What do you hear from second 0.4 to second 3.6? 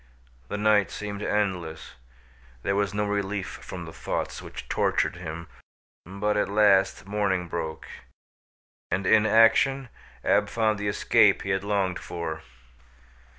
The night seemed endless. There was no relief